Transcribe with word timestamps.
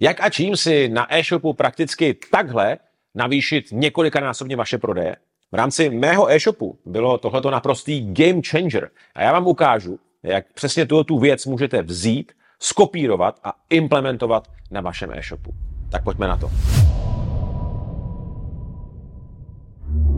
Jak 0.00 0.20
a 0.20 0.30
čím 0.30 0.56
si 0.56 0.88
na 0.88 1.14
e-shopu 1.14 1.52
prakticky 1.52 2.14
takhle 2.14 2.78
navýšit 3.14 3.64
několikanásobně 3.72 4.56
vaše 4.56 4.78
prodeje? 4.78 5.16
V 5.52 5.54
rámci 5.54 5.90
mého 5.90 6.30
e-shopu 6.30 6.78
bylo 6.84 7.18
tohleto 7.18 7.50
naprostý 7.50 8.12
game 8.12 8.40
changer 8.50 8.90
a 9.14 9.22
já 9.22 9.32
vám 9.32 9.46
ukážu, 9.46 9.98
jak 10.22 10.52
přesně 10.52 10.86
tuto 10.86 11.04
tu 11.04 11.18
věc 11.18 11.46
můžete 11.46 11.82
vzít, 11.82 12.32
skopírovat 12.60 13.40
a 13.44 13.52
implementovat 13.70 14.48
na 14.70 14.80
vašem 14.80 15.10
e-shopu. 15.12 15.54
Tak 15.90 16.04
pojďme 16.04 16.28
na 16.28 16.36
to. 16.36 16.50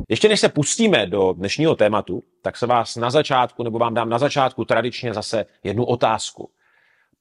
Ještě 0.08 0.28
než 0.28 0.40
se 0.40 0.48
pustíme 0.48 1.06
do 1.06 1.32
dnešního 1.32 1.76
tématu, 1.76 2.22
tak 2.42 2.56
se 2.56 2.66
vás 2.66 2.96
na 2.96 3.10
začátku, 3.10 3.62
nebo 3.62 3.78
vám 3.78 3.94
dám 3.94 4.08
na 4.08 4.18
začátku 4.18 4.64
tradičně 4.64 5.14
zase 5.14 5.46
jednu 5.64 5.84
otázku. 5.84 6.50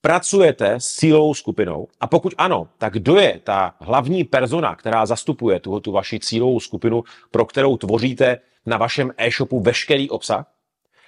Pracujete 0.02 0.74
s 0.74 0.96
cílovou 0.96 1.34
skupinou 1.34 1.88
a 2.02 2.08
pokud 2.08 2.34
ano, 2.38 2.68
tak 2.78 2.94
kdo 2.94 3.16
je 3.16 3.40
ta 3.44 3.76
hlavní 3.80 4.24
persona, 4.24 4.76
která 4.76 5.06
zastupuje 5.06 5.60
tuto 5.60 5.80
tu 5.80 5.92
vaši 5.92 6.20
cílovou 6.20 6.60
skupinu, 6.60 7.04
pro 7.32 7.46
kterou 7.46 7.78
tvoříte 7.78 8.38
na 8.66 8.78
vašem 8.78 9.12
e-shopu 9.18 9.60
veškerý 9.60 10.10
obsah? 10.10 10.46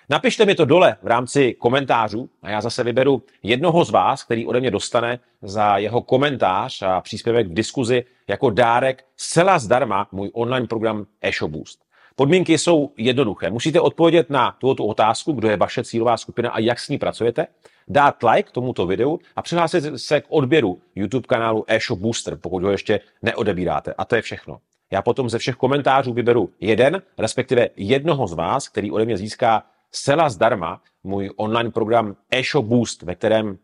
Napište 0.09 0.45
mi 0.45 0.55
to 0.55 0.65
dole 0.65 0.97
v 1.03 1.07
rámci 1.07 1.53
komentářů 1.53 2.29
a 2.41 2.49
já 2.49 2.61
zase 2.61 2.83
vyberu 2.83 3.23
jednoho 3.43 3.85
z 3.85 3.89
vás, 3.89 4.23
který 4.23 4.47
ode 4.47 4.59
mě 4.59 4.71
dostane 4.71 5.19
za 5.41 5.77
jeho 5.77 6.01
komentář 6.01 6.81
a 6.81 7.01
příspěvek 7.01 7.47
v 7.47 7.53
diskuzi 7.53 8.03
jako 8.27 8.49
dárek 8.49 9.05
zcela 9.17 9.59
zdarma 9.59 10.07
můj 10.11 10.31
online 10.33 10.67
program 10.67 11.05
eShop 11.21 11.51
Boost. 11.51 11.79
Podmínky 12.15 12.57
jsou 12.57 12.91
jednoduché. 12.97 13.49
Musíte 13.49 13.79
odpovědět 13.79 14.29
na 14.29 14.51
tuto 14.51 14.85
otázku, 14.85 15.33
kdo 15.33 15.49
je 15.49 15.57
vaše 15.57 15.83
cílová 15.83 16.17
skupina 16.17 16.49
a 16.49 16.59
jak 16.59 16.79
s 16.79 16.89
ní 16.89 16.97
pracujete, 16.97 17.47
dát 17.87 18.23
like 18.23 18.51
tomuto 18.51 18.85
videu 18.85 19.19
a 19.35 19.41
přihlásit 19.41 19.83
se 19.99 20.21
k 20.21 20.25
odběru 20.29 20.81
YouTube 20.95 21.27
kanálu 21.27 21.65
eShop 21.67 21.99
Booster, 21.99 22.35
pokud 22.35 22.63
ho 22.63 22.71
ještě 22.71 22.99
neodebíráte. 23.21 23.93
A 23.97 24.05
to 24.05 24.15
je 24.15 24.21
všechno. 24.21 24.59
Já 24.91 25.01
potom 25.01 25.29
ze 25.29 25.39
všech 25.39 25.55
komentářů 25.55 26.13
vyberu 26.13 26.53
jeden, 26.59 27.01
respektive 27.17 27.69
jednoho 27.75 28.27
z 28.27 28.33
vás, 28.33 28.67
který 28.67 28.91
ode 28.91 29.05
mě 29.05 29.17
získá 29.17 29.63
zcela 29.91 30.29
zdarma 30.29 30.81
můj 31.03 31.29
online 31.35 31.71
program 31.71 32.15
eShop 32.31 32.65
Boost, 32.65 33.01
ve 33.01 33.15
kterém 33.15 33.57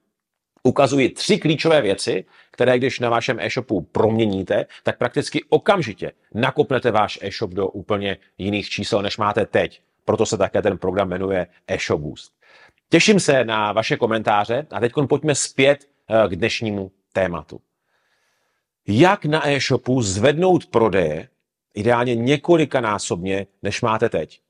ukazuji 0.63 1.09
tři 1.09 1.37
klíčové 1.37 1.81
věci, 1.81 2.25
které 2.51 2.77
když 2.77 2.99
na 2.99 3.09
vašem 3.09 3.39
e-shopu 3.39 3.81
proměníte, 3.81 4.65
tak 4.83 4.97
prakticky 4.97 5.43
okamžitě 5.49 6.11
nakopnete 6.33 6.91
váš 6.91 7.19
e-shop 7.21 7.51
do 7.51 7.67
úplně 7.67 8.17
jiných 8.37 8.69
čísel, 8.69 9.01
než 9.01 9.17
máte 9.17 9.45
teď. 9.45 9.81
Proto 10.05 10.25
se 10.25 10.37
také 10.37 10.61
ten 10.61 10.77
program 10.77 11.09
jmenuje 11.09 11.47
e-shop 11.67 12.01
Boost. 12.01 12.36
Těším 12.89 13.19
se 13.19 13.43
na 13.43 13.71
vaše 13.71 13.97
komentáře 13.97 14.67
a 14.71 14.79
teď 14.79 14.93
pojďme 15.09 15.35
zpět 15.35 15.89
eh, 16.09 16.27
k 16.27 16.35
dnešnímu 16.35 16.91
tématu. 17.13 17.61
Jak 18.87 19.25
na 19.25 19.49
e-shopu 19.49 20.01
zvednout 20.01 20.65
prodeje 20.65 21.29
ideálně 21.73 22.15
několikanásobně, 22.15 23.47
než 23.63 23.81
máte 23.81 24.09
teď? 24.09 24.41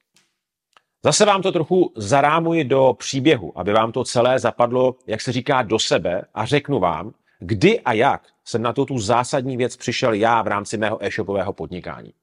Zase 1.04 1.26
vám 1.26 1.42
to 1.42 1.52
trochu 1.52 1.94
zarámuji 1.96 2.64
do 2.64 2.96
příběhu, 3.00 3.60
aby 3.60 3.74
vám 3.74 3.92
to 3.92 4.04
celé 4.04 4.40
zapadlo, 4.40 4.96
jak 5.08 5.22
se 5.22 5.32
říká, 5.32 5.62
do 5.62 5.80
sebe 5.80 6.22
a 6.34 6.46
řeknu 6.46 6.80
vám, 6.80 7.14
kdy 7.40 7.80
a 7.80 7.94
jak 7.94 8.28
jsem 8.46 8.62
na 8.62 8.74
tu 8.74 9.00
zásadní 9.00 9.58
věc 9.58 9.78
přišel 9.78 10.14
já 10.14 10.42
v 10.42 10.48
rámci 10.48 10.78
mého 10.78 11.06
e-shopového 11.06 11.54
podnikání. 11.54 12.14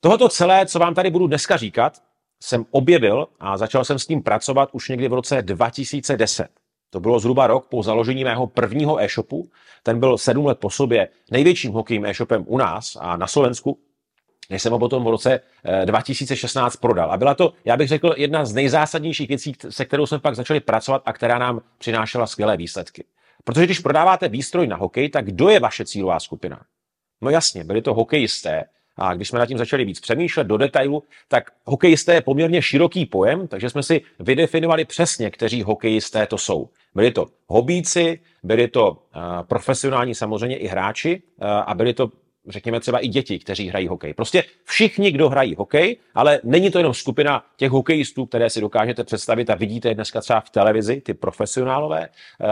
Tohoto 0.00 0.28
celé, 0.28 0.66
co 0.66 0.78
vám 0.78 0.94
tady 0.94 1.10
budu 1.10 1.26
dneska 1.26 1.56
říkat, 1.56 2.02
jsem 2.40 2.64
objevil 2.70 3.26
a 3.40 3.56
začal 3.56 3.84
jsem 3.84 3.98
s 3.98 4.06
tím 4.06 4.22
pracovat 4.22 4.68
už 4.72 4.88
někdy 4.88 5.08
v 5.08 5.12
roce 5.12 5.42
2010. 5.42 6.48
To 6.90 7.00
bylo 7.00 7.20
zhruba 7.20 7.46
rok 7.46 7.66
po 7.66 7.82
založení 7.82 8.24
mého 8.24 8.46
prvního 8.46 9.02
e-shopu. 9.02 9.50
Ten 9.82 10.00
byl 10.00 10.18
sedm 10.18 10.46
let 10.46 10.58
po 10.58 10.70
sobě 10.70 11.08
největším 11.30 11.72
hokejím 11.72 12.06
e-shopem 12.06 12.44
u 12.46 12.58
nás 12.58 12.96
a 13.00 13.16
na 13.16 13.26
Slovensku 13.26 13.78
než 14.50 14.62
jsem 14.62 14.72
ho 14.72 14.78
potom 14.78 15.04
v 15.04 15.08
roce 15.08 15.40
2016 15.84 16.74
eh, 16.74 16.78
prodal. 16.80 17.12
A 17.12 17.16
byla 17.16 17.34
to, 17.34 17.52
já 17.64 17.76
bych 17.76 17.88
řekl, 17.88 18.14
jedna 18.16 18.44
z 18.44 18.54
nejzásadnějších 18.54 19.28
věcí, 19.28 19.52
se 19.68 19.84
kterou 19.84 20.06
jsme 20.06 20.18
pak 20.18 20.36
začali 20.36 20.60
pracovat 20.60 21.02
a 21.04 21.12
která 21.12 21.38
nám 21.38 21.60
přinášela 21.78 22.26
skvělé 22.26 22.56
výsledky. 22.56 23.04
Protože 23.44 23.64
když 23.64 23.78
prodáváte 23.78 24.28
výstroj 24.28 24.66
na 24.66 24.76
hokej, 24.76 25.08
tak 25.08 25.24
kdo 25.24 25.48
je 25.48 25.60
vaše 25.60 25.84
cílová 25.84 26.20
skupina? 26.20 26.60
No 27.20 27.30
jasně, 27.30 27.64
byli 27.64 27.82
to 27.82 27.94
hokejisté. 27.94 28.64
A 28.98 29.14
když 29.14 29.28
jsme 29.28 29.38
nad 29.38 29.46
tím 29.46 29.58
začali 29.58 29.84
víc 29.84 30.00
přemýšlet 30.00 30.46
do 30.46 30.56
detailu, 30.56 31.02
tak 31.28 31.50
hokejisté 31.64 32.14
je 32.14 32.20
poměrně 32.20 32.62
široký 32.62 33.06
pojem, 33.06 33.48
takže 33.48 33.70
jsme 33.70 33.82
si 33.82 34.00
vydefinovali 34.18 34.84
přesně, 34.84 35.30
kteří 35.30 35.62
hokejisté 35.62 36.26
to 36.26 36.38
jsou. 36.38 36.68
Byli 36.94 37.10
to 37.10 37.26
hobíci, 37.46 38.20
byli 38.42 38.68
to 38.68 38.90
uh, 38.90 38.96
profesionální 39.42 40.14
samozřejmě 40.14 40.56
i 40.56 40.66
hráči 40.66 41.22
uh, 41.40 41.48
a 41.66 41.74
byli 41.74 41.94
to 41.94 42.10
řekněme 42.48 42.80
třeba 42.80 42.98
i 42.98 43.08
děti, 43.08 43.38
kteří 43.38 43.68
hrají 43.68 43.88
hokej. 43.88 44.14
Prostě 44.14 44.44
všichni, 44.64 45.10
kdo 45.10 45.28
hrají 45.28 45.54
hokej, 45.54 45.96
ale 46.14 46.40
není 46.44 46.70
to 46.70 46.78
jenom 46.78 46.94
skupina 46.94 47.44
těch 47.56 47.70
hokejistů, 47.70 48.26
které 48.26 48.50
si 48.50 48.60
dokážete 48.60 49.04
představit 49.04 49.50
a 49.50 49.54
vidíte 49.54 49.94
dneska 49.94 50.20
třeba 50.20 50.40
v 50.40 50.50
televizi, 50.50 51.00
ty 51.00 51.14
profesionálové. 51.14 52.08
Eh, 52.08 52.46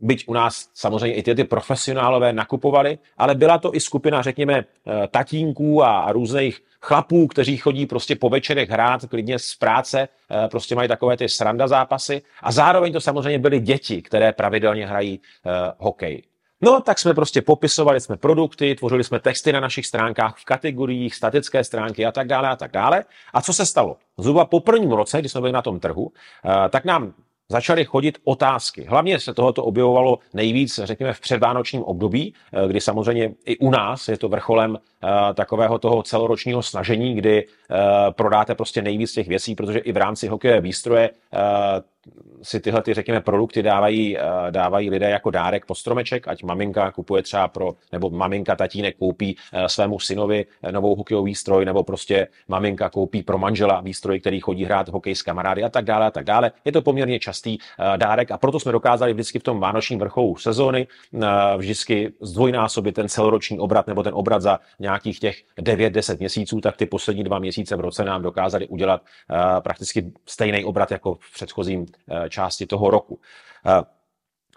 byť 0.00 0.24
u 0.26 0.32
nás 0.32 0.68
samozřejmě 0.74 1.16
i 1.16 1.22
ty, 1.22 1.34
ty 1.34 1.44
profesionálové 1.44 2.32
nakupovali, 2.32 2.98
ale 3.18 3.34
byla 3.34 3.58
to 3.58 3.74
i 3.74 3.80
skupina, 3.80 4.22
řekněme, 4.22 4.58
eh, 4.58 5.08
tatínků 5.10 5.84
a 5.84 6.12
různých 6.12 6.60
chlapů, 6.80 7.26
kteří 7.26 7.56
chodí 7.56 7.86
prostě 7.86 8.16
po 8.16 8.28
večerech 8.28 8.70
hrát 8.70 9.06
klidně 9.06 9.38
z 9.38 9.54
práce, 9.54 10.08
eh, 10.30 10.48
prostě 10.48 10.74
mají 10.74 10.88
takové 10.88 11.16
ty 11.16 11.28
sranda 11.28 11.68
zápasy 11.68 12.22
a 12.42 12.52
zároveň 12.52 12.92
to 12.92 13.00
samozřejmě 13.00 13.38
byly 13.38 13.60
děti, 13.60 14.02
které 14.02 14.32
pravidelně 14.32 14.86
hrají 14.86 15.20
hokej. 15.78 16.22
No, 16.64 16.80
tak 16.80 16.98
jsme 16.98 17.14
prostě 17.14 17.42
popisovali 17.42 18.00
jsme 18.00 18.16
produkty, 18.16 18.74
tvořili 18.74 19.04
jsme 19.04 19.20
texty 19.20 19.52
na 19.52 19.60
našich 19.60 19.86
stránkách 19.86 20.36
v 20.38 20.44
kategoriích, 20.44 21.14
statické 21.14 21.64
stránky 21.64 22.06
a 22.06 22.12
tak 22.12 22.28
dále 22.28 22.48
a 22.48 22.56
tak 22.56 22.72
dále. 22.72 23.04
A 23.32 23.42
co 23.42 23.52
se 23.52 23.66
stalo? 23.66 23.96
Zhruba 24.18 24.44
po 24.44 24.60
prvním 24.60 24.92
roce, 24.92 25.20
kdy 25.20 25.28
jsme 25.28 25.40
byli 25.40 25.52
na 25.52 25.62
tom 25.62 25.80
trhu, 25.80 26.12
eh, 26.44 26.68
tak 26.68 26.84
nám 26.84 27.12
začaly 27.48 27.84
chodit 27.84 28.18
otázky. 28.24 28.84
Hlavně 28.88 29.20
se 29.20 29.34
tohoto 29.34 29.64
objevovalo 29.64 30.18
nejvíc, 30.34 30.80
řekněme, 30.84 31.12
v 31.12 31.20
předvánočním 31.20 31.82
období, 31.82 32.34
eh, 32.52 32.68
kdy 32.68 32.80
samozřejmě 32.80 33.34
i 33.44 33.58
u 33.58 33.70
nás 33.70 34.08
je 34.08 34.16
to 34.16 34.28
vrcholem 34.28 34.78
eh, 34.78 35.34
takového 35.34 35.78
toho 35.78 36.02
celoročního 36.02 36.62
snažení, 36.62 37.14
kdy 37.14 37.46
prodáte 38.10 38.54
prostě 38.54 38.82
nejvíc 38.82 39.12
těch 39.12 39.28
věcí, 39.28 39.54
protože 39.54 39.78
i 39.78 39.92
v 39.92 39.96
rámci 39.96 40.28
hokejové 40.28 40.60
výstroje 40.60 41.10
si 42.42 42.60
tyhle, 42.60 42.82
ty, 42.82 42.94
řekněme, 42.94 43.20
produkty 43.20 43.62
dávají, 43.62 44.18
eh, 44.18 44.22
dávají 44.50 44.90
lidé 44.90 45.10
jako 45.10 45.30
dárek 45.30 45.66
po 45.66 45.74
stromeček, 45.74 46.28
ať 46.28 46.42
maminka 46.42 46.90
kupuje 46.90 47.22
třeba 47.22 47.48
pro, 47.48 47.72
nebo 47.92 48.10
maminka, 48.10 48.56
tatínek 48.56 48.96
koupí 48.96 49.36
eh, 49.52 49.68
svému 49.68 49.98
synovi 49.98 50.46
eh, 50.62 50.72
novou 50.72 50.96
hokejový 50.96 51.30
výstroj, 51.30 51.64
nebo 51.64 51.84
prostě 51.84 52.28
maminka 52.48 52.90
koupí 52.90 53.22
pro 53.22 53.38
manžela 53.38 53.80
výstroj, 53.80 54.20
který 54.20 54.40
chodí 54.40 54.64
hrát 54.64 54.88
hokej 54.88 55.14
s 55.14 55.22
kamarády 55.22 55.64
a 55.64 55.68
tak 55.68 55.84
dále 55.84 56.06
a 56.06 56.10
tak 56.10 56.24
dále. 56.24 56.52
Je 56.64 56.72
to 56.72 56.82
poměrně 56.82 57.18
častý 57.18 57.58
dárek 57.96 58.30
a 58.30 58.38
proto 58.38 58.60
jsme 58.60 58.72
dokázali 58.72 59.12
vždycky 59.12 59.38
v 59.38 59.42
tom 59.42 59.60
vánočním 59.60 59.98
vrcholu 59.98 60.36
sezóny 60.36 60.86
vždycky 61.56 62.12
zdvojnásobit 62.20 62.94
ten 62.94 63.08
celoroční 63.08 63.58
obrat 63.58 63.86
nebo 63.86 64.02
ten 64.02 64.14
obrat 64.14 64.42
za 64.42 64.60
nějakých 64.78 65.20
těch 65.20 65.42
9-10 65.58 66.18
měsíců, 66.18 66.60
tak 66.60 66.76
ty 66.76 66.86
poslední 66.86 67.24
dva 67.24 67.38
měsíce 67.38 67.76
v 67.76 67.80
roce 67.80 68.04
nám 68.04 68.22
dokázali 68.22 68.68
udělat 68.68 69.02
prakticky 69.62 70.12
stejný 70.26 70.64
obrat 70.64 70.90
jako 70.90 71.14
v 71.20 71.34
předchozím 71.34 71.86
části 72.28 72.66
toho 72.66 72.90
roku. 72.90 73.20
Eh, 73.66 73.82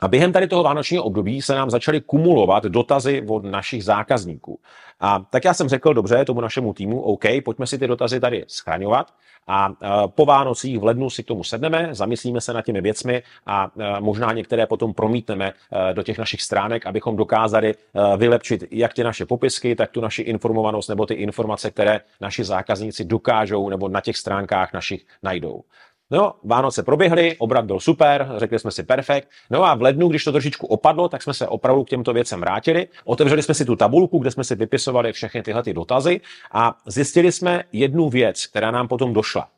a 0.02 0.08
během 0.08 0.34
tady 0.34 0.48
toho 0.48 0.64
vánočního 0.64 1.04
období 1.04 1.42
se 1.42 1.56
nám 1.56 1.70
začaly 1.70 2.02
kumulovat 2.02 2.64
dotazy 2.64 3.26
od 3.30 3.44
našich 3.44 3.84
zákazníků. 3.84 4.60
A 5.00 5.20
tak 5.20 5.46
já 5.46 5.54
jsem 5.54 5.70
řekl, 5.70 5.94
dobře, 5.94 6.26
tomu 6.26 6.42
našemu 6.42 6.74
týmu, 6.74 7.02
OK, 7.02 7.24
pojďme 7.46 7.68
si 7.68 7.78
ty 7.78 7.88
dotazy 7.88 8.20
tady 8.20 8.46
schraňovat 8.48 9.14
a 9.48 9.70
eh, 9.70 9.88
po 10.08 10.26
Vánocích 10.26 10.80
v 10.80 10.84
lednu 10.84 11.10
si 11.10 11.24
k 11.24 11.28
tomu 11.28 11.44
sedneme, 11.44 11.90
zamyslíme 11.92 12.42
se 12.42 12.54
nad 12.54 12.62
těmi 12.62 12.82
věcmi 12.82 13.24
a 13.46 13.72
možná 14.00 14.34
některé 14.34 14.68
potom 14.68 14.94
promítneme 14.94 15.54
do 15.94 16.04
těch 16.04 16.18
našich 16.18 16.42
stránek, 16.42 16.86
abychom 16.86 17.16
dokázali 17.16 17.74
vylepšit 18.18 18.64
jak 18.72 18.94
ty 18.94 19.04
naše 19.04 19.26
popisky, 19.26 19.76
tak 19.76 19.92
tu 19.92 20.02
naši 20.02 20.22
informovanost 20.22 20.90
nebo 20.90 21.06
ty 21.06 21.14
informace, 21.14 21.72
které 21.72 22.02
naši 22.22 22.44
zákazníci 22.44 23.06
dokážou 23.06 23.70
nebo 23.70 23.88
na 23.90 24.02
těch 24.02 24.18
stránkách 24.18 24.74
našich 24.74 25.06
najdou. 25.24 25.64
No, 26.12 26.34
Vánoce 26.44 26.84
proběhly, 26.84 27.36
obrat 27.38 27.66
byl 27.66 27.80
super, 27.80 28.32
řekli 28.38 28.60
jsme 28.60 28.72
si 28.72 28.84
perfekt. 28.84 29.30
No 29.50 29.64
a 29.64 29.76
v 29.76 29.82
lednu, 29.82 30.08
když 30.08 30.24
to 30.24 30.32
trošičku 30.32 30.68
opadlo, 30.68 31.10
tak 31.10 31.24
jsme 31.24 31.34
se 31.34 31.48
opravdu 31.48 31.84
k 31.84 31.90
těmto 31.90 32.14
věcem 32.14 32.40
vrátili. 32.40 32.88
Otevřeli 33.04 33.44
jsme 33.44 33.54
si 33.54 33.66
tu 33.66 33.76
tabulku, 33.76 34.20
kde 34.20 34.32
jsme 34.32 34.44
si 34.44 34.56
vypisovali 34.56 35.14
všechny 35.14 35.44
tyhle 35.44 35.64
ty 35.64 35.74
dotazy 35.74 36.22
a 36.52 36.78
zjistili 36.88 37.32
jsme 37.32 37.64
jednu 37.72 38.10
věc, 38.10 38.46
která 38.46 38.72
nám 38.72 38.88
potom 38.88 39.14
došla. 39.14 39.50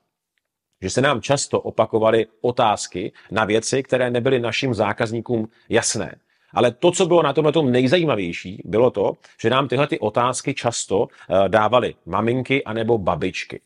Že 0.81 0.89
se 0.89 1.01
nám 1.01 1.21
často 1.21 1.61
opakovaly 1.61 2.25
otázky 2.41 3.11
na 3.31 3.45
věci, 3.45 3.83
které 3.83 4.09
nebyly 4.09 4.39
našim 4.39 4.73
zákazníkům 4.73 5.47
jasné. 5.69 6.15
Ale 6.53 6.71
to, 6.71 6.91
co 6.91 7.05
bylo 7.05 7.23
na 7.23 7.33
tomhle 7.33 7.51
tom 7.51 7.71
nejzajímavější, 7.71 8.61
bylo 8.65 8.91
to, 8.91 9.13
že 9.41 9.49
nám 9.49 9.67
tyhle 9.67 9.87
ty 9.87 9.99
otázky 9.99 10.53
často 10.53 11.07
eh, 11.07 11.49
dávaly 11.49 11.95
maminky 12.05 12.63
anebo 12.63 12.97
babičky. 12.97 13.61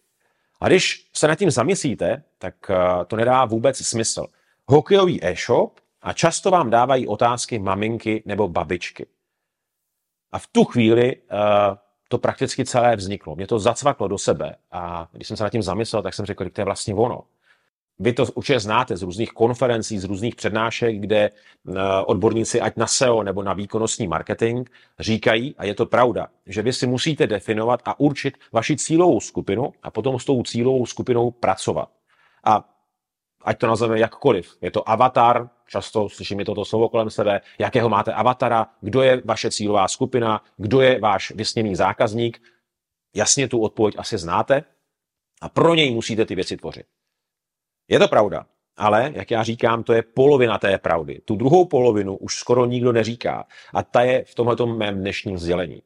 A 0.62 0.68
když 0.68 1.10
se 1.13 1.28
nad 1.28 1.36
tím 1.36 1.52
zamyslíte, 1.52 2.24
tak 2.38 2.56
eh, 2.69 3.06
to 3.06 3.16
nedá 3.16 3.46
vůbec 3.46 3.78
smysl. 3.78 4.25
Hokejový 4.66 5.25
e-shop 5.25 5.80
A 6.02 6.13
často 6.13 6.52
vám 6.52 6.69
dávají 6.69 7.08
otázky 7.08 7.60
maminky 7.60 8.24
nebo 8.25 8.48
babičky. 8.48 9.06
A 10.31 10.40
v 10.40 10.48
tu 10.48 10.63
chvíli 10.63 11.16
uh, 11.16 11.78
to 12.08 12.18
prakticky 12.18 12.66
celé 12.66 12.96
vzniklo. 12.96 13.36
Mě 13.36 13.48
to 13.48 13.60
zacvaklo 13.60 14.08
do 14.08 14.18
sebe 14.18 14.56
a 14.72 15.08
když 15.12 15.28
jsem 15.28 15.38
se 15.38 15.44
nad 15.44 15.50
tím 15.50 15.62
zamyslel, 15.62 16.02
tak 16.02 16.13
jsem 16.13 16.25
řekl, 16.25 16.44
že 16.44 16.50
to 16.50 16.62
je 16.62 16.66
vlastně 16.66 16.96
ono. 16.96 17.24
Vy 18.01 18.13
to 18.13 18.25
určitě 18.36 18.59
znáte 18.59 18.98
z 18.98 19.01
různých 19.01 19.30
konferencí, 19.30 20.00
z 20.00 20.03
různých 20.03 20.36
přednášek, 20.36 21.00
kde 21.00 21.30
uh, 21.30 21.75
odborníci, 22.06 22.62
ať 22.62 22.77
na 22.77 22.88
SEO 22.88 23.24
nebo 23.24 23.44
na 23.44 23.53
výkonnostní 23.53 24.07
marketing, 24.07 24.69
říkají, 25.00 25.56
a 25.57 25.65
je 25.65 25.75
to 25.75 25.86
pravda, 25.86 26.27
že 26.45 26.62
vy 26.62 26.74
si 26.74 26.88
musíte 26.88 27.27
definovat 27.27 27.81
a 27.86 28.00
určit 28.00 28.38
vaši 28.51 28.77
cílovou 28.77 29.19
skupinu 29.19 29.74
a 29.83 29.92
potom 29.92 30.19
s 30.19 30.25
tou 30.25 30.44
cílovou 30.44 30.86
skupinou 30.86 31.31
pracovat. 31.31 31.89
A 32.44 32.69
ať 33.44 33.57
to 33.57 33.68
nazveme 33.68 34.00
jakkoliv. 34.00 34.57
Je 34.62 34.71
to 34.71 34.89
avatar, 34.89 35.50
často 35.68 36.09
slyším 36.09 36.38
mi 36.38 36.45
toto 36.45 36.65
slovo 36.65 36.89
kolem 36.89 37.09
sebe, 37.09 37.42
jakého 37.59 37.89
máte 37.89 38.13
avatara, 38.13 38.68
kdo 38.81 39.01
je 39.01 39.21
vaše 39.25 39.51
cílová 39.51 39.88
skupina, 39.88 40.42
kdo 40.57 40.81
je 40.81 41.00
váš 41.00 41.31
vysněný 41.31 41.75
zákazník. 41.75 42.42
Jasně 43.15 43.48
tu 43.48 43.62
odpověď 43.62 43.95
asi 43.98 44.18
znáte 44.18 44.63
a 45.42 45.50
pro 45.50 45.75
něj 45.75 45.94
musíte 45.94 46.25
ty 46.25 46.36
věci 46.36 46.57
tvořit. 46.57 46.86
Je 47.91 47.99
to 47.99 48.07
pravda, 48.07 48.45
ale, 48.77 49.11
jak 49.13 49.31
já 49.31 49.43
říkám, 49.43 49.83
to 49.83 49.93
je 49.93 50.01
polovina 50.01 50.57
té 50.57 50.77
pravdy. 50.77 51.21
Tu 51.25 51.35
druhou 51.35 51.65
polovinu 51.65 52.15
už 52.15 52.35
skoro 52.35 52.65
nikdo 52.65 52.91
neříká 52.91 53.45
a 53.73 53.83
ta 53.83 54.01
je 54.01 54.23
v 54.27 54.35
tomto 54.35 54.67
mém 54.67 54.99
dnešním 54.99 55.38
sdělení. 55.38 55.81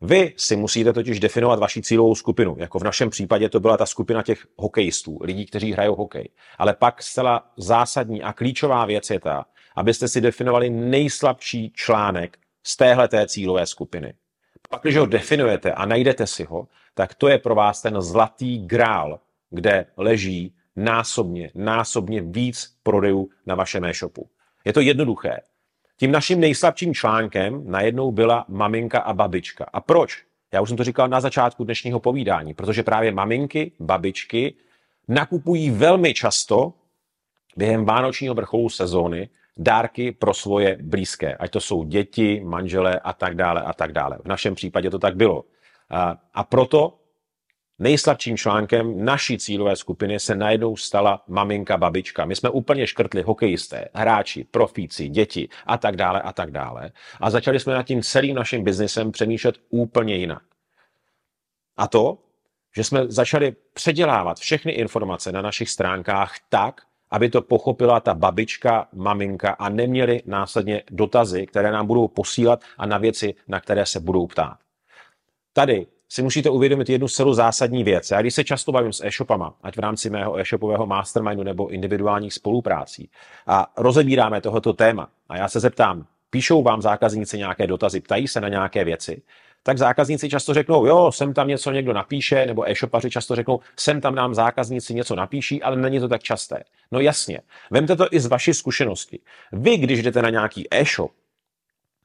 Vy 0.00 0.34
si 0.36 0.56
musíte 0.56 0.92
totiž 0.92 1.20
definovat 1.20 1.58
vaši 1.58 1.82
cílovou 1.82 2.14
skupinu. 2.14 2.56
Jako 2.58 2.78
v 2.78 2.84
našem 2.84 3.10
případě 3.10 3.48
to 3.48 3.60
byla 3.60 3.76
ta 3.76 3.86
skupina 3.86 4.22
těch 4.22 4.46
hokejistů, 4.56 5.18
lidí, 5.22 5.46
kteří 5.46 5.72
hrajou 5.72 5.94
hokej. 5.94 6.28
Ale 6.58 6.74
pak 6.74 7.02
zcela 7.02 7.50
zásadní 7.56 8.22
a 8.22 8.32
klíčová 8.32 8.84
věc 8.84 9.10
je 9.10 9.20
ta, 9.20 9.46
abyste 9.76 10.08
si 10.08 10.20
definovali 10.20 10.70
nejslabší 10.70 11.72
článek 11.74 12.38
z 12.62 12.76
téhle 12.76 13.08
té 13.08 13.26
cílové 13.26 13.66
skupiny. 13.66 14.14
Pak, 14.70 14.82
když 14.82 14.96
ho 14.96 15.06
definujete 15.06 15.72
a 15.72 15.86
najdete 15.86 16.26
si 16.26 16.44
ho, 16.44 16.68
tak 16.94 17.14
to 17.14 17.28
je 17.28 17.38
pro 17.38 17.54
vás 17.54 17.82
ten 17.82 18.02
zlatý 18.02 18.66
grál, 18.66 19.20
kde 19.50 19.86
leží 19.96 20.54
násobně, 20.76 21.50
násobně 21.54 22.22
víc 22.22 22.76
prodejů 22.82 23.30
na 23.46 23.54
vašem 23.54 23.84
e-shopu. 23.84 24.28
Je 24.64 24.72
to 24.72 24.80
jednoduché. 24.80 25.40
Tím 25.96 26.12
naším 26.12 26.40
nejslabším 26.40 26.94
článkem 26.94 27.62
najednou 27.66 28.12
byla 28.12 28.44
maminka 28.48 28.98
a 28.98 29.12
babička. 29.12 29.66
A 29.72 29.80
proč? 29.80 30.24
Já 30.52 30.60
už 30.60 30.68
jsem 30.68 30.76
to 30.76 30.84
říkal 30.84 31.08
na 31.08 31.20
začátku 31.20 31.64
dnešního 31.64 32.00
povídání, 32.00 32.54
protože 32.54 32.82
právě 32.82 33.12
maminky, 33.12 33.72
babičky 33.80 34.54
nakupují 35.08 35.70
velmi 35.70 36.14
často 36.14 36.72
během 37.56 37.84
vánočního 37.84 38.34
vrcholu 38.34 38.68
sezóny 38.68 39.28
dárky 39.56 40.12
pro 40.12 40.34
svoje 40.34 40.78
blízké, 40.82 41.34
ať 41.34 41.50
to 41.50 41.60
jsou 41.60 41.84
děti, 41.84 42.40
manžele 42.44 42.98
a 42.98 43.12
tak 43.12 43.34
dále 43.34 43.62
a 43.62 43.72
tak 43.72 43.92
dále. 43.92 44.18
V 44.24 44.28
našem 44.28 44.54
případě 44.54 44.90
to 44.90 44.98
tak 44.98 45.16
bylo. 45.16 45.44
A, 45.90 46.16
a 46.34 46.44
proto 46.44 46.98
nejslabším 47.82 48.36
článkem 48.36 49.04
naší 49.04 49.38
cílové 49.38 49.76
skupiny 49.76 50.20
se 50.20 50.34
najednou 50.34 50.76
stala 50.76 51.24
maminka, 51.28 51.76
babička. 51.76 52.24
My 52.24 52.36
jsme 52.36 52.50
úplně 52.50 52.86
škrtli 52.86 53.22
hokejisté, 53.22 53.88
hráči, 53.94 54.44
profíci, 54.50 55.08
děti 55.08 55.48
a 55.66 55.78
tak 55.78 55.96
dále 55.96 56.22
a 56.22 56.32
tak 56.32 56.50
dále. 56.50 56.90
A 57.20 57.30
začali 57.30 57.60
jsme 57.60 57.74
nad 57.74 57.82
tím 57.82 58.02
celým 58.02 58.36
naším 58.36 58.64
biznesem 58.64 59.12
přemýšlet 59.12 59.54
úplně 59.70 60.16
jinak. 60.16 60.42
A 61.76 61.88
to, 61.88 62.18
že 62.76 62.84
jsme 62.84 63.04
začali 63.08 63.54
předělávat 63.74 64.38
všechny 64.38 64.72
informace 64.72 65.32
na 65.32 65.42
našich 65.42 65.70
stránkách 65.70 66.34
tak, 66.48 66.80
aby 67.10 67.28
to 67.28 67.42
pochopila 67.42 68.00
ta 68.00 68.14
babička, 68.14 68.88
maminka 68.92 69.50
a 69.50 69.68
neměli 69.68 70.22
následně 70.26 70.82
dotazy, 70.90 71.46
které 71.46 71.72
nám 71.72 71.86
budou 71.86 72.08
posílat 72.08 72.60
a 72.78 72.86
na 72.86 72.98
věci, 72.98 73.34
na 73.48 73.60
které 73.60 73.86
se 73.86 74.00
budou 74.00 74.26
ptát. 74.26 74.56
Tady 75.52 75.86
si 76.12 76.22
musíte 76.22 76.50
uvědomit 76.50 76.88
jednu 76.88 77.08
celou 77.08 77.32
zásadní 77.32 77.84
věc. 77.84 78.10
Já 78.10 78.20
když 78.20 78.34
se 78.34 78.44
často 78.44 78.72
bavím 78.72 78.92
s 78.92 79.04
e-shopama, 79.04 79.54
ať 79.62 79.76
v 79.76 79.80
rámci 79.80 80.10
mého 80.10 80.38
e-shopového 80.38 80.86
mastermindu 80.86 81.42
nebo 81.42 81.68
individuálních 81.68 82.34
spoluprácí 82.34 83.10
a 83.46 83.72
rozebíráme 83.76 84.40
tohoto 84.40 84.72
téma 84.72 85.08
a 85.28 85.36
já 85.36 85.48
se 85.48 85.60
zeptám, 85.60 86.06
píšou 86.30 86.62
vám 86.62 86.82
zákazníci 86.82 87.38
nějaké 87.38 87.66
dotazy, 87.66 88.00
ptají 88.00 88.28
se 88.28 88.40
na 88.40 88.48
nějaké 88.48 88.84
věci, 88.84 89.22
tak 89.62 89.78
zákazníci 89.78 90.28
často 90.28 90.54
řeknou, 90.54 90.86
jo, 90.86 91.12
sem 91.12 91.34
tam 91.34 91.48
něco 91.48 91.70
někdo 91.70 91.92
napíše, 91.92 92.46
nebo 92.46 92.70
e-shopaři 92.70 93.10
často 93.10 93.36
řeknou, 93.36 93.60
sem 93.76 94.00
tam 94.00 94.14
nám 94.14 94.34
zákazníci 94.34 94.94
něco 94.94 95.14
napíší, 95.14 95.62
ale 95.62 95.76
není 95.76 96.00
to 96.00 96.08
tak 96.08 96.22
časté. 96.22 96.64
No 96.90 97.00
jasně, 97.00 97.40
vemte 97.70 97.96
to 97.96 98.06
i 98.10 98.20
z 98.20 98.26
vaší 98.26 98.54
zkušenosti. 98.54 99.18
Vy, 99.52 99.76
když 99.76 100.02
jdete 100.02 100.22
na 100.22 100.30
nějaký 100.30 100.68
e-shop, 100.70 101.12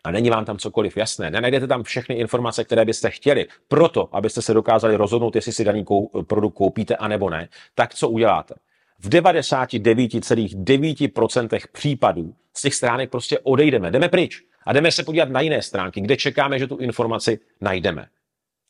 a 0.04 0.12
není 0.12 0.30
vám 0.30 0.46
tam 0.46 0.58
cokoliv 0.58 0.98
jasné, 0.98 1.32
nenajdete 1.32 1.68
tam 1.68 1.84
všechny 1.84 2.16
informace, 2.16 2.64
které 2.64 2.86
byste 2.86 3.10
chtěli, 3.10 3.48
proto, 3.68 4.10
abyste 4.12 4.42
se 4.42 4.54
dokázali 4.54 4.96
rozhodnout, 4.96 5.36
jestli 5.36 5.52
si 5.52 5.64
daný 5.64 5.86
produkt 6.28 6.54
koupíte 6.54 6.96
a 6.96 7.08
nebo 7.08 7.30
ne, 7.30 7.50
tak 7.76 7.96
co 7.96 8.10
uděláte? 8.10 8.54
V 9.00 9.10
99,9% 9.10 11.60
případů 11.72 12.34
z 12.54 12.62
těch 12.62 12.76
stránek 12.76 13.10
prostě 13.10 13.40
odejdeme, 13.40 13.92
jdeme 13.92 14.10
pryč 14.10 14.44
a 14.66 14.74
jdeme 14.74 14.92
se 14.92 15.04
podívat 15.04 15.30
na 15.30 15.42
jiné 15.42 15.62
stránky, 15.62 16.02
kde 16.02 16.18
čekáme, 16.18 16.60
že 16.60 16.68
tu 16.68 16.78
informaci 16.78 17.40
najdeme. 17.62 18.08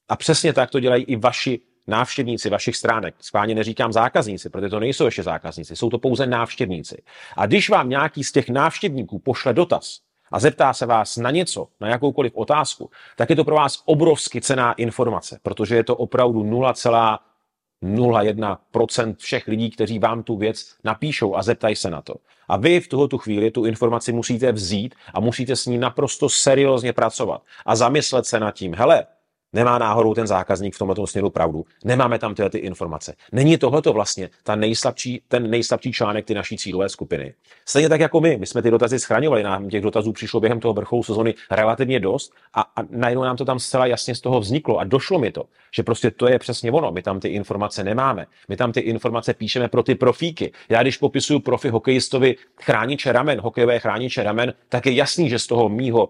A 0.10 0.16
přesně 0.16 0.54
tak 0.54 0.72
to 0.72 0.80
dělají 0.80 1.04
i 1.04 1.16
vaši 1.16 1.60
návštěvníci 1.88 2.50
vašich 2.50 2.76
stránek. 2.76 3.16
Schválně 3.20 3.56
neříkám 3.56 3.94
zákazníci, 3.94 4.50
protože 4.50 4.70
to 4.70 4.80
nejsou 4.80 5.06
ještě 5.06 5.24
zákazníci, 5.24 5.76
jsou 5.76 5.90
to 5.90 5.98
pouze 5.98 6.26
návštěvníci. 6.26 7.04
A 7.38 7.46
když 7.46 7.70
vám 7.70 7.90
nějaký 7.90 8.24
z 8.24 8.32
těch 8.32 8.50
návštěvníků 8.50 9.20
pošle 9.20 9.54
dotaz, 9.54 10.00
a 10.32 10.40
zeptá 10.40 10.74
se 10.74 10.86
vás 10.86 11.18
na 11.18 11.32
něco, 11.32 11.68
na 11.82 11.88
jakoukoliv 11.88 12.36
otázku, 12.36 12.90
tak 13.16 13.30
je 13.30 13.36
to 13.36 13.44
pro 13.44 13.56
vás 13.56 13.82
obrovsky 13.86 14.42
cená 14.42 14.74
informace, 14.74 15.40
protože 15.44 15.76
je 15.76 15.84
to 15.84 15.96
opravdu 15.96 16.44
0,01% 16.44 19.16
všech 19.18 19.48
lidí, 19.48 19.70
kteří 19.70 20.00
vám 20.00 20.24
tu 20.24 20.38
věc 20.38 20.76
napíšou 20.84 21.36
a 21.36 21.44
zeptají 21.44 21.76
se 21.76 21.90
na 21.90 22.02
to. 22.02 22.16
A 22.48 22.58
vy 22.58 22.80
v 22.80 22.88
tuto 22.88 23.18
chvíli 23.18 23.52
tu 23.52 23.66
informaci 23.66 24.12
musíte 24.12 24.52
vzít 24.52 24.96
a 25.14 25.20
musíte 25.20 25.56
s 25.56 25.66
ní 25.66 25.78
naprosto 25.78 26.30
seriózně 26.30 26.94
pracovat 26.94 27.42
a 27.66 27.76
zamyslet 27.76 28.26
se 28.26 28.40
nad 28.40 28.52
tím, 28.52 28.76
hele, 28.76 29.06
Nemá 29.54 29.78
náhodou 29.78 30.14
ten 30.14 30.28
zákazník 30.28 30.76
v 30.76 30.78
tomto 30.78 31.08
směru 31.08 31.30
pravdu. 31.30 31.66
Nemáme 31.86 32.20
tam 32.20 32.36
tyhle 32.36 32.50
ty 32.50 32.58
informace. 32.58 33.16
Není 33.32 33.58
tohleto 33.58 33.94
vlastně 33.94 34.30
ta 34.44 34.56
nejslabší, 34.56 35.22
ten 35.28 35.50
nejslabší 35.50 35.92
článek 35.92 36.26
ty 36.26 36.34
naší 36.34 36.58
cílové 36.58 36.90
skupiny. 36.90 37.34
Stejně 37.66 37.90
tak 37.90 38.00
jako 38.00 38.22
my. 38.22 38.38
My 38.38 38.46
jsme 38.46 38.62
ty 38.62 38.72
dotazy 38.72 39.00
schraňovali. 39.00 39.44
Nám 39.44 39.70
těch 39.70 39.82
dotazů 39.82 40.12
přišlo 40.12 40.40
během 40.40 40.60
toho 40.60 40.74
vrcholu 40.74 41.04
sezóny 41.04 41.34
relativně 41.52 42.00
dost 42.00 42.34
a, 42.54 42.62
a 42.62 42.84
najednou 42.90 43.24
nám 43.24 43.38
to 43.38 43.46
tam 43.46 43.60
zcela 43.60 43.86
jasně 43.86 44.16
z 44.16 44.22
toho 44.22 44.40
vzniklo 44.40 44.78
a 44.78 44.84
došlo 44.84 45.20
mi 45.20 45.32
to, 45.32 45.44
že 45.76 45.84
prostě 45.84 46.12
to 46.12 46.28
je 46.28 46.40
přesně 46.40 46.72
ono. 46.72 46.92
My 46.92 47.02
tam 47.02 47.20
ty 47.20 47.28
informace 47.28 47.84
nemáme. 47.84 48.26
My 48.48 48.58
tam 48.58 48.72
ty 48.72 48.80
informace 48.80 49.34
píšeme 49.34 49.68
pro 49.68 49.84
ty 49.84 49.96
profíky. 49.96 50.52
Já 50.70 50.82
když 50.82 50.98
popisuju 50.98 51.40
profi 51.40 51.70
hokejistovi 51.70 52.36
chrániče 52.62 53.12
ramen, 53.12 53.42
hokejové 53.42 53.80
chrániče 53.80 54.24
ramen, 54.24 54.54
tak 54.70 54.86
je 54.86 54.94
jasný, 54.94 55.30
že 55.30 55.40
z 55.40 55.48
toho 55.48 55.70
mýho 55.70 56.10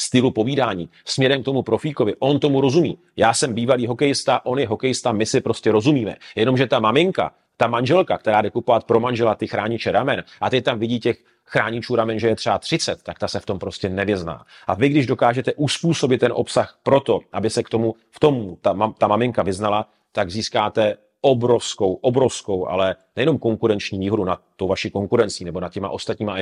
stylu 0.00 0.30
povídání 0.30 0.88
směrem 1.04 1.42
k 1.42 1.44
tomu 1.44 1.62
profíkovi. 1.62 2.14
On 2.18 2.40
tomu 2.40 2.60
rozumí. 2.60 2.98
Já 3.16 3.34
jsem 3.34 3.54
bývalý 3.54 3.86
hokejista, 3.86 4.46
on 4.46 4.58
je 4.58 4.68
hokejista, 4.68 5.12
my 5.12 5.26
si 5.26 5.40
prostě 5.40 5.72
rozumíme. 5.72 6.16
Jenomže 6.36 6.66
ta 6.66 6.80
maminka, 6.80 7.32
ta 7.56 7.66
manželka, 7.66 8.18
která 8.18 8.42
jde 8.42 8.50
kupovat 8.50 8.84
pro 8.84 9.00
manžela 9.00 9.34
ty 9.34 9.46
chrániče 9.46 9.92
ramen 9.92 10.24
a 10.40 10.50
ty 10.50 10.62
tam 10.62 10.78
vidí 10.78 11.00
těch 11.00 11.18
chráničů 11.44 11.96
ramen, 11.96 12.18
že 12.18 12.28
je 12.28 12.36
třeba 12.36 12.58
30, 12.58 13.02
tak 13.02 13.18
ta 13.18 13.28
se 13.28 13.40
v 13.40 13.46
tom 13.46 13.58
prostě 13.58 13.88
nevyzná. 13.88 14.44
A 14.66 14.74
vy, 14.74 14.88
když 14.88 15.06
dokážete 15.06 15.54
uspůsobit 15.54 16.20
ten 16.20 16.32
obsah 16.34 16.78
proto, 16.82 17.20
aby 17.32 17.50
se 17.50 17.62
k 17.62 17.68
tomu, 17.68 17.94
v 18.10 18.20
tomu 18.20 18.58
ta, 18.62 18.92
ta 18.98 19.06
maminka 19.06 19.42
vyznala, 19.42 19.88
tak 20.12 20.30
získáte 20.30 20.96
obrovskou, 21.20 21.94
obrovskou, 21.94 22.68
ale 22.68 22.96
nejenom 23.16 23.38
konkurenční 23.38 23.98
výhodu 23.98 24.24
na 24.24 24.38
tou 24.56 24.68
vaší 24.68 24.90
konkurencí 24.90 25.44
nebo 25.44 25.60
nad 25.60 25.72
těma 25.72 25.90
ostatníma 25.90 26.38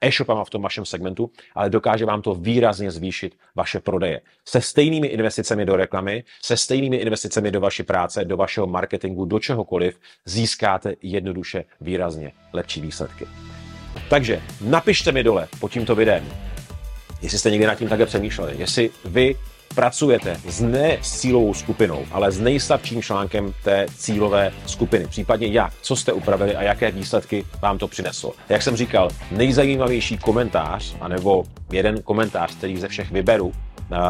e-shopama 0.00 0.44
v 0.44 0.50
tom 0.50 0.62
vašem 0.62 0.84
segmentu, 0.84 1.30
ale 1.54 1.70
dokáže 1.70 2.04
vám 2.04 2.22
to 2.22 2.34
výrazně 2.34 2.90
zvýšit 2.90 3.36
vaše 3.56 3.80
prodeje. 3.80 4.20
Se 4.44 4.60
stejnými 4.60 5.06
investicemi 5.06 5.66
do 5.66 5.76
reklamy, 5.76 6.24
se 6.42 6.56
stejnými 6.56 6.96
investicemi 6.96 7.50
do 7.50 7.60
vaší 7.60 7.82
práce, 7.82 8.24
do 8.24 8.36
vašeho 8.36 8.66
marketingu, 8.66 9.24
do 9.24 9.38
čehokoliv, 9.38 10.00
získáte 10.24 10.94
jednoduše 11.02 11.64
výrazně 11.80 12.32
lepší 12.52 12.80
výsledky. 12.80 13.26
Takže 14.10 14.42
napište 14.60 15.12
mi 15.12 15.22
dole 15.22 15.48
pod 15.60 15.72
tímto 15.72 15.94
videem, 15.94 16.26
jestli 17.22 17.38
jste 17.38 17.50
někdy 17.50 17.66
nad 17.66 17.74
tím 17.74 17.88
takhle 17.88 18.06
přemýšleli, 18.06 18.54
jestli 18.58 18.90
vy 19.04 19.36
pracujete 19.74 20.36
s 20.46 20.60
ne 20.60 20.98
s 21.02 21.20
cílovou 21.20 21.54
skupinou, 21.54 22.04
ale 22.12 22.32
s 22.32 22.40
nejslabším 22.40 23.02
článkem 23.02 23.54
té 23.64 23.86
cílové 23.96 24.52
skupiny. 24.66 25.06
Případně 25.06 25.46
jak, 25.46 25.72
co 25.82 25.96
jste 25.96 26.12
upravili 26.12 26.56
a 26.56 26.62
jaké 26.62 26.90
výsledky 26.90 27.44
vám 27.62 27.78
to 27.78 27.88
přineslo. 27.88 28.32
Jak 28.48 28.62
jsem 28.62 28.76
říkal, 28.76 29.10
nejzajímavější 29.30 30.18
komentář, 30.18 30.96
anebo 31.00 31.44
jeden 31.72 32.02
komentář, 32.02 32.56
který 32.56 32.76
ze 32.76 32.88
všech 32.88 33.10
vyberu, 33.10 33.52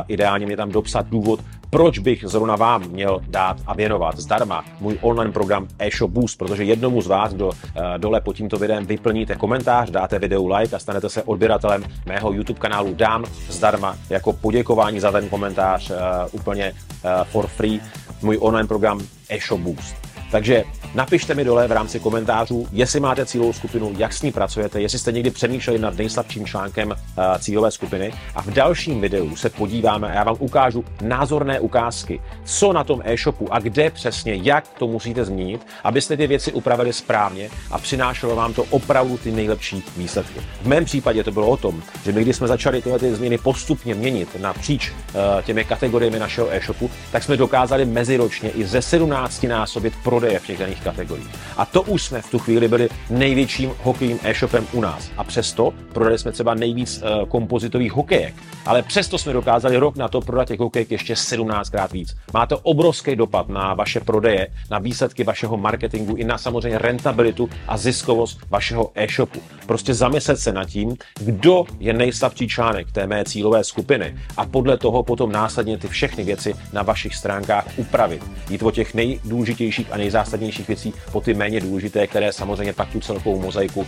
ideálně 0.08 0.46
mi 0.46 0.56
tam 0.56 0.70
dopsat 0.70 1.06
důvod, 1.06 1.40
proč 1.70 1.98
bych 1.98 2.24
zrovna 2.26 2.56
vám 2.56 2.88
měl 2.88 3.20
dát 3.28 3.56
a 3.66 3.74
věnovat 3.74 4.18
zdarma 4.18 4.64
můj 4.80 4.98
online 5.00 5.32
program 5.32 5.68
e-shop 5.78 6.10
Boost, 6.10 6.38
protože 6.38 6.64
jednomu 6.64 7.02
z 7.02 7.06
vás, 7.06 7.34
kdo 7.34 7.46
uh, 7.46 7.52
dole 7.96 8.20
pod 8.20 8.36
tímto 8.36 8.56
videem 8.56 8.86
vyplníte 8.86 9.36
komentář, 9.36 9.90
dáte 9.90 10.18
videu 10.18 10.46
like 10.46 10.76
a 10.76 10.78
stanete 10.78 11.08
se 11.08 11.22
odběratelem 11.22 11.84
mého 12.06 12.32
YouTube 12.32 12.60
kanálu, 12.60 12.94
dám 12.94 13.24
zdarma 13.48 13.96
jako 14.10 14.32
poděkování 14.32 15.00
za 15.00 15.12
ten 15.12 15.28
komentář 15.28 15.90
uh, 15.90 15.96
úplně 16.32 16.72
uh, 16.72 17.10
for 17.24 17.46
free 17.46 17.80
můj 18.22 18.38
online 18.40 18.68
program 18.68 19.00
e-shop 19.28 19.60
Boost. 19.60 20.07
Takže 20.30 20.64
napište 20.94 21.34
mi 21.34 21.44
dole 21.44 21.68
v 21.68 21.72
rámci 21.72 22.00
komentářů, 22.00 22.68
jestli 22.72 23.00
máte 23.00 23.26
cílovou 23.26 23.52
skupinu, 23.52 23.94
jak 23.98 24.12
s 24.12 24.22
ní 24.22 24.32
pracujete, 24.32 24.80
jestli 24.80 24.98
jste 24.98 25.12
někdy 25.12 25.30
přemýšleli 25.30 25.78
nad 25.78 25.96
nejslabším 25.96 26.46
článkem 26.46 26.90
uh, 26.90 26.94
cílové 27.38 27.70
skupiny. 27.70 28.12
A 28.34 28.42
v 28.42 28.50
dalším 28.50 29.00
videu 29.00 29.36
se 29.36 29.50
podíváme 29.50 30.10
a 30.10 30.14
já 30.14 30.24
vám 30.24 30.36
ukážu 30.38 30.84
názorné 31.02 31.60
ukázky, 31.60 32.20
co 32.44 32.72
na 32.72 32.84
tom 32.84 33.02
e-shopu 33.04 33.52
a 33.54 33.58
kde 33.58 33.90
přesně, 33.90 34.34
jak 34.34 34.68
to 34.68 34.86
musíte 34.86 35.24
změnit, 35.24 35.66
abyste 35.84 36.16
ty 36.16 36.26
věci 36.26 36.52
upravili 36.52 36.92
správně 36.92 37.50
a 37.70 37.78
přinášelo 37.78 38.36
vám 38.36 38.54
to 38.54 38.64
opravdu 38.70 39.16
ty 39.16 39.32
nejlepší 39.32 39.82
výsledky. 39.96 40.40
V 40.62 40.66
mém 40.66 40.84
případě 40.84 41.24
to 41.24 41.32
bylo 41.32 41.48
o 41.48 41.56
tom, 41.56 41.82
že 42.04 42.12
my, 42.12 42.22
když 42.22 42.36
jsme 42.36 42.48
začali 42.48 42.82
tyhle 42.82 42.98
ty 42.98 43.14
změny 43.14 43.38
postupně 43.38 43.94
měnit 43.94 44.28
napříč 44.40 44.90
uh, 44.90 45.42
těmi 45.42 45.64
kategoriemi 45.64 46.18
našeho 46.18 46.52
e-shopu, 46.52 46.90
tak 47.12 47.22
jsme 47.22 47.36
dokázali 47.36 47.84
meziročně 47.84 48.50
i 48.50 48.64
ze 48.64 48.82
17 48.82 49.42
násobit 49.42 49.94
prodeje 50.18 50.38
v 50.38 50.46
těch 50.46 50.58
daných 50.58 50.80
kategoriích. 50.80 51.30
A 51.56 51.64
to 51.64 51.82
už 51.82 52.02
jsme 52.02 52.22
v 52.22 52.30
tu 52.30 52.38
chvíli 52.38 52.68
byli 52.68 52.88
největším 53.10 53.70
hokejovým 53.82 54.18
e-shopem 54.22 54.66
u 54.72 54.80
nás. 54.80 55.10
A 55.16 55.24
přesto 55.24 55.72
prodali 55.92 56.18
jsme 56.18 56.32
třeba 56.32 56.54
nejvíc 56.54 57.02
uh, 57.02 57.28
kompozitových 57.28 57.92
hokejek. 57.92 58.34
Ale 58.66 58.82
přesto 58.82 59.18
jsme 59.18 59.32
dokázali 59.32 59.76
rok 59.76 59.96
na 59.96 60.08
to 60.08 60.20
prodat 60.20 60.48
těch 60.48 60.60
hokejek 60.60 60.90
ještě 60.90 61.14
17krát 61.14 61.92
víc. 61.92 62.16
Má 62.34 62.46
to 62.46 62.58
obrovský 62.58 63.16
dopad 63.16 63.48
na 63.48 63.74
vaše 63.74 64.00
prodeje, 64.00 64.48
na 64.70 64.78
výsledky 64.78 65.24
vašeho 65.24 65.56
marketingu 65.56 66.16
i 66.16 66.24
na 66.24 66.38
samozřejmě 66.38 66.78
rentabilitu 66.78 67.50
a 67.68 67.76
ziskovost 67.76 68.38
vašeho 68.50 68.90
e-shopu. 68.94 69.40
Prostě 69.66 69.94
zamyslet 69.94 70.38
se 70.38 70.52
nad 70.52 70.64
tím, 70.64 70.96
kdo 71.20 71.64
je 71.80 71.92
nejslabší 71.92 72.48
článek 72.48 72.92
té 72.92 73.06
mé 73.06 73.24
cílové 73.24 73.64
skupiny 73.64 74.16
a 74.36 74.46
podle 74.46 74.78
toho 74.78 75.02
potom 75.02 75.32
následně 75.32 75.78
ty 75.78 75.88
všechny 75.88 76.24
věci 76.24 76.54
na 76.72 76.82
vašich 76.82 77.14
stránkách 77.14 77.66
upravit. 77.76 78.24
Jít 78.50 78.62
o 78.62 78.70
těch 78.70 78.94
nejdůležitějších 78.94 79.92
a 79.92 79.96
nejzásadnějších 80.08 80.68
věcí 80.68 80.94
po 81.12 81.20
ty 81.20 81.34
méně 81.34 81.60
důležité, 81.60 82.06
které 82.06 82.32
samozřejmě 82.32 82.72
pak 82.72 82.92
tu 82.92 83.00
celkovou 83.00 83.40
mozaiku 83.40 83.86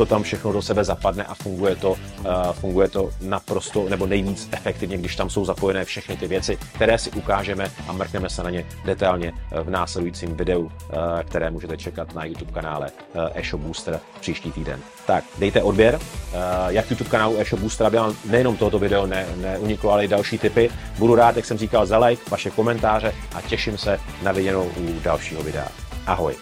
to 0.00 0.06
tam 0.06 0.22
všechno 0.22 0.52
do 0.52 0.62
sebe 0.62 0.84
zapadne 0.84 1.24
a 1.24 1.34
funguje 1.34 1.76
to, 1.76 1.90
uh, 1.90 1.96
funguje 2.52 2.88
to 2.88 3.10
naprosto 3.20 3.88
nebo 3.88 4.06
nejvíc 4.06 4.48
efektivně, 4.52 4.98
když 4.98 5.16
tam 5.16 5.30
jsou 5.30 5.44
zapojené 5.44 5.84
všechny 5.84 6.16
ty 6.16 6.26
věci, 6.26 6.58
které 6.74 6.98
si 6.98 7.10
ukážeme 7.10 7.70
a 7.88 7.92
mrkneme 7.92 8.30
se 8.30 8.42
na 8.42 8.50
ně 8.50 8.66
detailně 8.84 9.32
v 9.62 9.70
následujícím 9.70 10.36
videu, 10.36 10.60
uh, 10.60 10.70
které 11.24 11.50
můžete 11.50 11.76
čekat 11.76 12.14
na 12.14 12.24
YouTube 12.24 12.52
kanále 12.52 12.90
eShop 13.34 13.60
Booster 13.60 14.00
příští 14.20 14.52
týden. 14.52 14.80
Tak, 15.06 15.24
dejte 15.38 15.62
odběr, 15.62 15.98
jak 16.68 16.90
YouTube 16.90 17.10
kanálu 17.10 17.36
eShop 17.38 17.60
Booster, 17.60 17.86
aby 17.86 17.96
vám 17.96 18.14
nejenom 18.24 18.56
tohoto 18.56 18.78
video 18.78 19.06
ne, 19.06 19.26
neuniklo, 19.36 19.92
ale 19.92 20.04
i 20.04 20.08
další 20.08 20.38
typy. 20.38 20.70
Budu 20.98 21.14
rád, 21.14 21.36
jak 21.36 21.44
jsem 21.44 21.58
říkal, 21.58 21.86
za 21.86 21.98
like, 21.98 22.22
vaše 22.30 22.50
komentáře 22.50 23.14
a 23.34 23.42
těším 23.42 23.78
se 23.78 24.00
na 24.22 24.32
viděnou 24.32 24.64
u 24.64 25.00
dalšího 25.00 25.42
videa. 25.42 25.68
Ahoj. 26.06 26.34